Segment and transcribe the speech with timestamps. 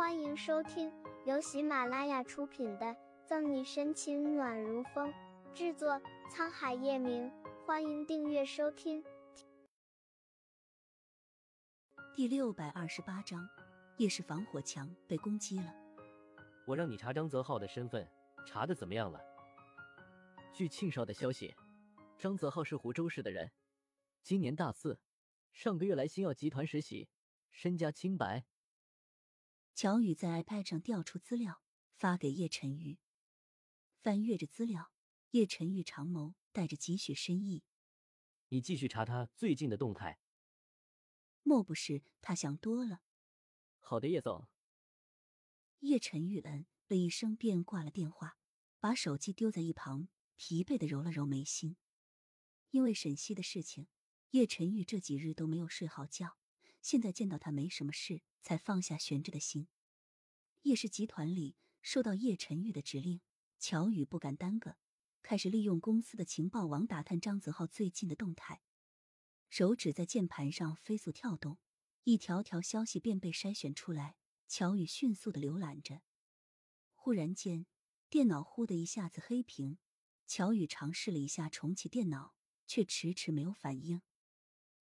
[0.00, 0.90] 欢迎收听
[1.26, 2.86] 由喜马拉雅出品的
[3.26, 5.12] 《赠你深情暖如风》，
[5.52, 6.00] 制作
[6.32, 7.30] 沧海夜明。
[7.66, 9.04] 欢迎订阅收听。
[12.14, 13.46] 第六百二十八章，
[13.98, 15.74] 夜市防火墙被攻击了。
[16.66, 18.10] 我让你查张泽浩的身份，
[18.46, 19.20] 查的怎么样了？
[20.50, 21.54] 据庆少的消息，
[22.16, 23.52] 张泽浩是湖州市的人，
[24.22, 24.98] 今年大四，
[25.52, 27.10] 上个月来星耀集团实习，
[27.50, 28.46] 身家清白。
[29.82, 31.62] 乔宇在 iPad 上调出资料，
[31.94, 32.98] 发给叶晨玉。
[34.02, 34.92] 翻阅着资料，
[35.30, 37.64] 叶晨玉长眸带着几许深意
[38.48, 40.20] ：“你继续查他最近的动态。”
[41.42, 43.00] 莫不是他想多了？
[43.78, 44.48] 好的，叶总。
[45.78, 48.36] 叶晨玉嗯了一声，便挂了电话，
[48.80, 51.78] 把手机丢在一旁，疲惫的揉了揉眉心。
[52.68, 53.88] 因为沈西的事情，
[54.32, 56.36] 叶晨玉这几日都没有睡好觉。
[56.82, 59.68] 现在见到他没什么事，才放下悬着的心。
[60.62, 63.22] 叶氏集团里受到叶晨玉的指令，
[63.58, 64.76] 乔宇不敢耽搁，
[65.22, 68.60] 开始利用公司的情报网打探张泽浩最近的动态。
[69.48, 71.58] 手指在键盘上飞速跳动，
[72.04, 74.16] 一条条消息便被筛选出来。
[74.46, 76.02] 乔宇迅速的浏览着，
[76.94, 77.66] 忽然间，
[78.08, 79.78] 电脑忽的一下子黑屏。
[80.26, 82.34] 乔宇尝试了一下重启电脑，
[82.66, 84.02] 却迟迟没有反应。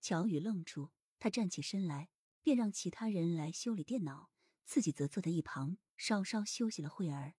[0.00, 0.90] 乔宇愣住。
[1.18, 2.10] 他站起身来，
[2.42, 4.30] 便让其他人来修理电脑，
[4.66, 7.34] 自己则坐在一旁稍稍休息了会儿。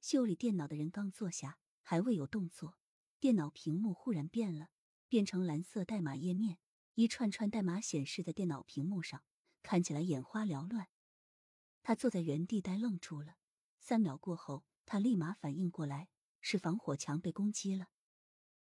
[0.00, 2.78] 修理电脑的人刚坐下，还未有动作，
[3.18, 4.70] 电脑屏幕忽然变了，
[5.08, 6.58] 变成蓝色代码页面，
[6.94, 9.24] 一串串代码显示在电脑屏幕上，
[9.62, 10.88] 看起来眼花缭乱。
[11.82, 13.36] 他坐在原地呆愣住了，
[13.80, 16.08] 三秒过后，他立马反应过来，
[16.40, 17.88] 是防火墙被攻击了。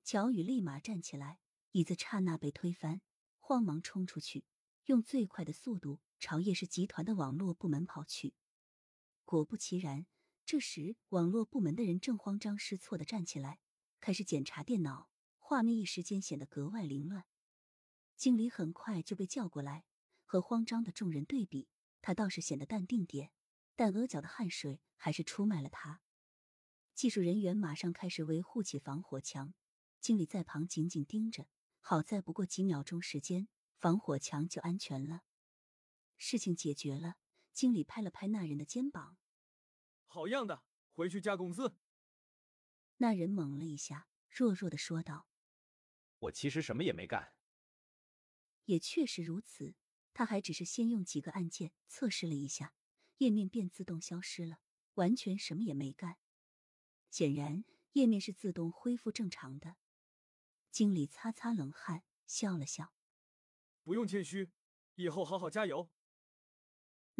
[0.04, 1.40] 乔宇立马站起来，
[1.72, 3.00] 椅子刹那被推翻。
[3.40, 4.44] 慌忙冲出去，
[4.84, 8.34] 用最快的速度朝叶氏集团的网络部门跑去。
[9.24, 10.06] 果不其然，
[10.44, 13.60] 这时网络部门的人正慌张失措的站起来，
[14.00, 17.24] 开始检查电脑，画面一时间显得格外凌乱。
[18.16, 19.84] 经理很快就被叫过来，
[20.24, 21.68] 和慌张的众人对比，
[22.02, 23.30] 他倒是显得淡定点，
[23.76, 26.00] 但额角的汗水还是出卖了他。
[26.94, 29.54] 技术人员马上开始维护起防火墙，
[30.00, 31.46] 经理在旁紧紧盯着。
[31.80, 35.22] 好在不过几秒钟时间，防火墙就安全了，
[36.18, 37.16] 事情解决了。
[37.54, 39.18] 经理拍了拍那人的肩膀
[40.06, 40.62] ：“好样的，
[40.92, 41.76] 回去加工资。”
[42.98, 45.26] 那人猛了一下，弱弱的说道
[46.20, 47.34] ：“我其实什么也没干。”
[48.66, 49.74] 也确实如此，
[50.14, 52.74] 他还只是先用几个按键测试了一下，
[53.16, 54.60] 页面便自动消失了，
[54.94, 56.18] 完全什么也没干。
[57.10, 57.64] 显然，
[57.94, 59.78] 页面是自动恢复正常的。
[60.70, 62.94] 经理擦擦冷汗，笑了笑
[63.82, 64.52] ：“不用谦虚，
[64.94, 65.90] 以后好好加油。”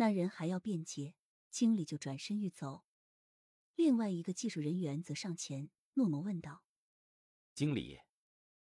[0.01, 1.17] 那人还要辩解，
[1.51, 2.85] 经理就转身欲走。
[3.75, 6.63] 另外一个技术人员则上前，诺诺问道
[7.53, 7.99] ：“经理，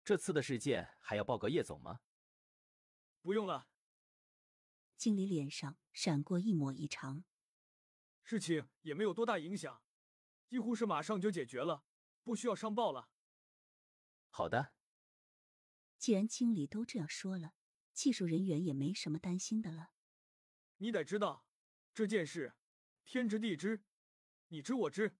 [0.06, 2.00] 这次的事件还要报告叶总吗
[3.22, 3.68] ？”“不用了。”
[4.96, 7.26] 经理脸上闪过一抹异常
[8.24, 9.84] ，“事情也没有多大影响，
[10.48, 11.84] 几乎是马上就解决了，
[12.24, 13.10] 不需要上报了。
[14.32, 14.74] ”“好的。”
[16.00, 17.56] 既然经理都这样说了，
[17.94, 19.95] 技术人员也没什么担心的了。
[20.78, 21.46] 你得知道
[21.94, 22.54] 这件事，
[23.06, 23.84] 天知地知，
[24.48, 25.18] 你知我知。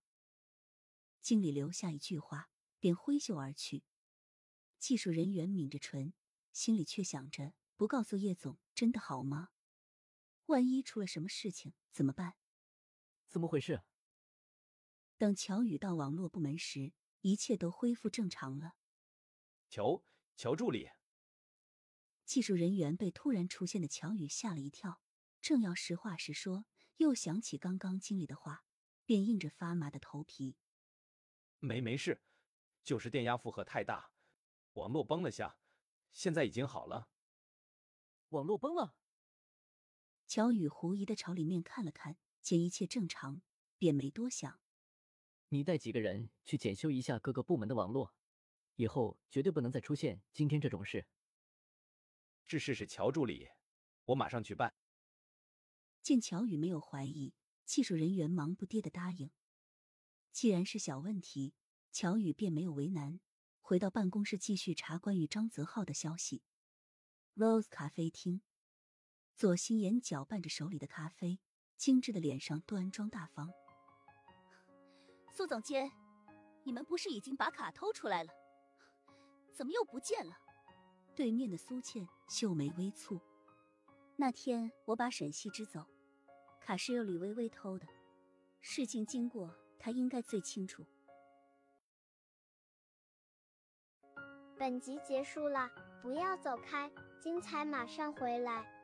[1.22, 3.84] 经理留下一句话，便挥袖而去。
[4.78, 6.14] 技术人员抿着唇，
[6.52, 9.50] 心里却想着：不告诉叶总，真的好吗？
[10.48, 12.36] 万一出了什么事情怎么办？
[13.28, 13.84] 怎么回事？
[15.18, 18.76] 等乔宇到网络部门时，一切都恢复正常了。
[19.70, 20.04] 乔。
[20.38, 20.90] 乔助理，
[22.26, 25.00] 技术人员被突然出现的乔宇吓了一跳，
[25.46, 26.66] 正要实话实说，
[26.98, 28.66] 又想起刚刚经理的话，
[29.06, 30.58] 便硬着发麻的头皮。
[31.60, 32.24] 没没事，
[32.84, 34.10] 就是电压负荷太大，
[34.74, 35.60] 网络崩了下，
[36.12, 37.12] 现在已经好了。
[38.30, 38.96] 网络崩了？
[40.26, 43.44] 乔宇狐疑的朝里面看了看，见一切正常，
[43.78, 44.60] 便没多想。
[45.50, 48.16] 你带几个人去检修一下各个部门的网络。
[48.78, 51.06] 以后绝对不能再出现今天这种事。
[52.48, 53.48] 这事是乔助理，
[54.06, 54.74] 我马上去办。
[56.06, 57.34] 见乔宇没有怀疑，
[57.66, 59.32] 技术人员忙不迭的答应。
[60.32, 61.56] 既然是小问题，
[61.92, 63.20] 乔宇便没有为难，
[63.60, 66.44] 回到办公室继续查关于张泽浩的消息。
[67.36, 68.44] Rose 咖啡厅，
[69.36, 71.40] 左心言搅拌着手里的咖啡，
[71.76, 73.50] 精致的脸上端庄大方。
[75.36, 75.90] 苏总监，
[76.64, 78.32] 你们不是已经把卡偷出来了？
[79.56, 80.38] 怎么又不见了？
[81.16, 83.20] 对面的苏倩秀眉微蹙。
[84.18, 85.86] 那天我把沈西支走，
[86.66, 87.86] 卡是由李薇薇偷的，
[88.60, 90.84] 事情经过她应该最清楚。
[94.58, 95.70] 本集结束了，
[96.02, 96.92] 不要走开，
[97.22, 98.75] 精彩马上回来。